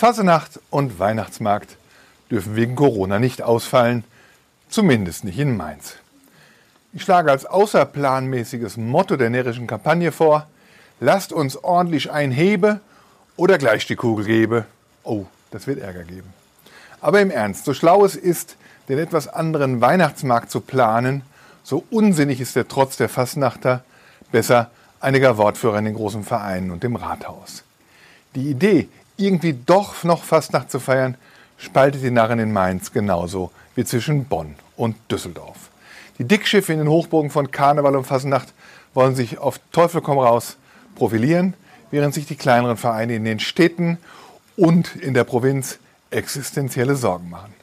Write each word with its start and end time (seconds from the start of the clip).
Fasenacht 0.00 0.60
und 0.70 0.98
Weihnachtsmarkt 0.98 1.76
dürfen 2.30 2.56
wegen 2.56 2.74
Corona 2.74 3.18
nicht 3.18 3.42
ausfallen, 3.42 4.02
zumindest 4.70 5.24
nicht 5.24 5.38
in 5.38 5.58
Mainz. 5.58 5.96
Ich 6.94 7.02
schlage 7.02 7.30
als 7.30 7.44
außerplanmäßiges 7.44 8.78
Motto 8.78 9.18
der 9.18 9.28
närrischen 9.28 9.66
Kampagne 9.66 10.10
vor, 10.10 10.46
lasst 11.00 11.34
uns 11.34 11.62
ordentlich 11.62 12.10
einhebe 12.10 12.80
oder 13.36 13.58
gleich 13.58 13.86
die 13.86 13.94
Kugel 13.94 14.24
gebe. 14.24 14.64
Oh, 15.04 15.26
das 15.50 15.66
wird 15.66 15.80
Ärger 15.80 16.04
geben. 16.04 16.32
Aber 17.02 17.20
im 17.20 17.30
Ernst, 17.30 17.66
so 17.66 17.74
schlau 17.74 18.02
es 18.02 18.16
ist, 18.16 18.56
den 18.88 18.98
etwas 18.98 19.28
anderen 19.28 19.82
Weihnachtsmarkt 19.82 20.50
zu 20.50 20.62
planen, 20.62 21.20
so 21.62 21.84
unsinnig 21.90 22.40
ist 22.40 22.56
der 22.56 22.68
Trotz 22.68 22.96
der 22.96 23.10
Fastnachter, 23.10 23.84
besser 24.32 24.70
einiger 24.98 25.36
Wortführer 25.36 25.78
in 25.78 25.84
den 25.84 25.94
großen 25.94 26.24
Vereinen 26.24 26.70
und 26.70 26.84
dem 26.84 26.96
Rathaus. 26.96 27.64
Die 28.34 28.48
Idee, 28.48 28.88
irgendwie 29.20 29.52
doch 29.54 30.04
noch 30.04 30.24
Fastnacht 30.24 30.70
zu 30.70 30.80
feiern, 30.80 31.16
spaltet 31.58 32.02
die 32.02 32.10
Narren 32.10 32.38
in 32.38 32.52
Mainz 32.52 32.92
genauso 32.92 33.50
wie 33.74 33.84
zwischen 33.84 34.24
Bonn 34.24 34.54
und 34.76 34.96
Düsseldorf. 35.10 35.70
Die 36.18 36.24
Dickschiffe 36.24 36.72
in 36.72 36.78
den 36.78 36.88
Hochburgen 36.88 37.30
von 37.30 37.50
Karneval 37.50 37.96
und 37.96 38.06
Fasnacht 38.06 38.52
wollen 38.94 39.14
sich 39.14 39.38
auf 39.38 39.60
Teufel 39.72 40.00
komm 40.00 40.18
raus 40.18 40.56
profilieren, 40.94 41.54
während 41.90 42.14
sich 42.14 42.26
die 42.26 42.36
kleineren 42.36 42.76
Vereine 42.76 43.14
in 43.14 43.24
den 43.24 43.40
Städten 43.40 43.98
und 44.56 44.96
in 44.96 45.14
der 45.14 45.24
Provinz 45.24 45.78
existenzielle 46.10 46.96
Sorgen 46.96 47.30
machen. 47.30 47.54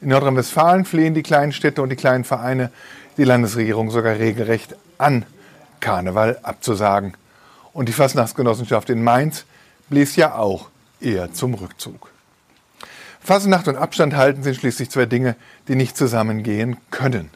In 0.00 0.08
Nordrhein-Westfalen 0.08 0.84
flehen 0.84 1.14
die 1.14 1.22
kleinen 1.22 1.52
Städte 1.52 1.82
und 1.82 1.90
die 1.90 1.96
kleinen 1.96 2.24
Vereine 2.24 2.70
die 3.16 3.24
Landesregierung 3.24 3.90
sogar 3.90 4.18
regelrecht 4.18 4.74
an, 4.98 5.26
Karneval 5.80 6.38
abzusagen. 6.42 7.14
Und 7.72 7.88
die 7.88 7.92
Fastnachtsgenossenschaft 7.92 8.90
in 8.90 9.04
Mainz 9.04 9.44
bläst 9.88 10.16
ja 10.16 10.34
auch 10.34 10.70
eher 11.00 11.32
zum 11.32 11.54
Rückzug. 11.54 12.10
Fasnacht 13.20 13.68
und 13.68 13.76
Abstand 13.76 14.16
halten 14.16 14.42
sind 14.42 14.56
schließlich 14.56 14.90
zwei 14.90 15.06
Dinge, 15.06 15.36
die 15.68 15.74
nicht 15.74 15.96
zusammengehen 15.96 16.78
können. 16.90 17.30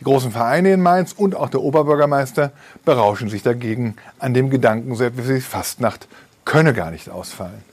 Die 0.00 0.04
großen 0.04 0.30
Vereine 0.30 0.72
in 0.72 0.82
Mainz 0.82 1.12
und 1.12 1.34
auch 1.34 1.50
der 1.50 1.60
Oberbürgermeister 1.60 2.52
berauschen 2.84 3.28
sich 3.28 3.42
dagegen 3.42 3.96
an 4.18 4.32
dem 4.32 4.48
Gedanken, 4.50 4.94
so 4.94 5.04
etwas 5.04 5.28
wie 5.28 5.40
Fastnacht 5.40 6.06
könne 6.44 6.72
gar 6.72 6.90
nicht 6.90 7.10
ausfallen. 7.10 7.64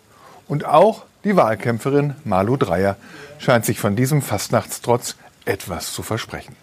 Und 0.47 0.65
auch 0.65 1.03
die 1.23 1.35
Wahlkämpferin 1.35 2.15
Malu 2.23 2.57
Dreyer 2.57 2.97
scheint 3.37 3.65
sich 3.65 3.79
von 3.79 3.95
diesem 3.95 4.21
Fastnachtstrotz 4.21 5.15
etwas 5.45 5.93
zu 5.93 6.01
versprechen. 6.03 6.55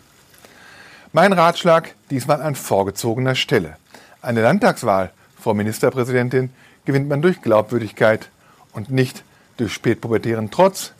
Mein 1.13 1.33
Ratschlag 1.33 1.95
diesmal 2.11 2.41
an 2.43 2.55
vorgezogener 2.55 3.35
Stelle. 3.35 3.77
Eine 4.21 4.43
Landtagswahl, 4.43 5.11
Frau 5.41 5.55
Ministerpräsidentin, 5.55 6.51
gewinnt 6.85 7.09
man 7.09 7.23
durch 7.23 7.43
Glaubwürdigkeit 7.43 8.31
und 8.73 8.91
nicht 8.91 9.25
durch 9.57 9.73
spätpubertären 9.73 10.51
Trotz, 10.51 10.93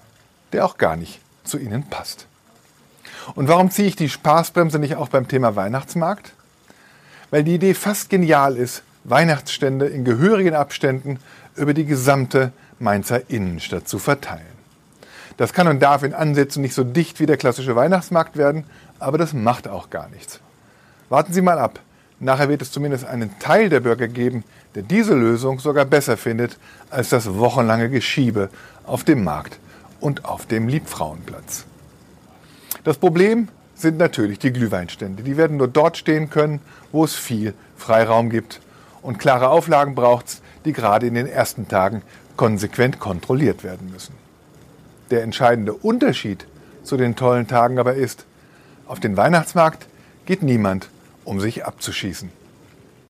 der 0.53 0.65
auch 0.65 0.79
gar 0.79 0.97
nicht 0.97 1.21
zu 1.45 1.59
Ihnen 1.59 1.85
passt. 1.89 2.27
Und 3.35 3.49
warum 3.49 3.71
ziehe 3.71 3.89
ich 3.89 3.97
die 3.97 4.09
Spaßbremse 4.09 4.79
nicht 4.79 4.97
auch 4.97 5.09
beim 5.09 5.29
Thema 5.29 5.57
Weihnachtsmarkt? 5.57 6.33
Weil 7.31 7.45
die 7.45 7.55
Idee 7.55 7.75
fast 7.75 8.11
genial 8.11 8.57
ist, 8.57 8.83
Weihnachtsstände 9.05 9.87
in 9.87 10.05
gehörigen 10.05 10.55
Abständen 10.55 11.19
über 11.57 11.75
die 11.75 11.87
gesamte 11.87 12.53
Mainzer 12.79 13.31
Innenstadt 13.31 13.89
zu 13.89 13.99
verteilen. 13.99 14.47
Das 15.37 15.53
kann 15.53 15.67
und 15.67 15.81
darf 15.81 16.03
in 16.03 16.15
Ansätzen 16.15 16.63
nicht 16.63 16.75
so 16.75 16.85
dicht 16.85 17.21
wie 17.21 17.27
der 17.27 17.37
klassische 17.37 17.75
Weihnachtsmarkt 17.75 18.37
werden, 18.37 18.65
aber 18.99 19.19
das 19.19 19.33
macht 19.33 19.67
auch 19.67 19.91
gar 19.91 20.09
nichts. 20.09 20.41
Warten 21.09 21.33
Sie 21.33 21.43
mal 21.43 21.59
ab. 21.59 21.81
Nachher 22.23 22.49
wird 22.49 22.63
es 22.63 22.71
zumindest 22.71 23.05
einen 23.05 23.37
Teil 23.41 23.69
der 23.69 23.81
Bürger 23.81 24.07
geben, 24.07 24.45
der 24.77 24.85
diese 24.85 25.13
Lösung 25.13 25.59
sogar 25.59 25.85
besser 25.85 26.17
findet 26.17 26.57
als 26.89 27.09
das 27.09 27.35
wochenlange 27.35 27.91
Geschiebe 27.91 28.49
auf 28.87 29.03
dem 29.03 29.25
Markt 29.25 29.59
und 29.99 30.25
auf 30.25 30.47
dem 30.47 30.69
Liebfrauenplatz. 30.69 31.65
Das 32.85 32.97
Problem 32.97 33.49
sind 33.75 33.99
natürlich 33.99 34.39
die 34.39 34.53
Glühweinstände. 34.53 35.25
Die 35.25 35.37
werden 35.37 35.57
nur 35.57 35.67
dort 35.67 35.97
stehen 35.97 36.31
können, 36.31 36.61
wo 36.93 37.03
es 37.03 37.17
viel 37.17 37.55
Freiraum 37.77 38.31
gibt. 38.31 38.61
Und 39.03 39.19
klare 39.19 39.49
Auflagen 39.49 39.97
braucht 39.97 40.29
es, 40.29 40.43
die 40.65 40.73
gerade 40.73 41.09
in 41.09 41.15
den 41.15 41.27
ersten 41.27 41.67
Tagen 41.67 42.03
konsequent 42.37 43.01
kontrolliert 43.01 43.65
werden 43.65 43.91
müssen. 43.91 44.15
Der 45.11 45.25
entscheidende 45.25 45.75
Unterschied 45.75 46.47
zu 46.85 46.97
den 46.97 47.17
tollen 47.17 47.49
Tagen 47.49 47.81
aber 47.81 47.95
ist, 47.95 48.27
auf 48.87 49.01
den 49.01 49.17
Weihnachtsmarkt 49.17 49.89
geht 50.25 50.45
niemand, 50.45 50.89
um 51.25 51.41
sich 51.41 51.65
abzuschießen. 51.65 52.31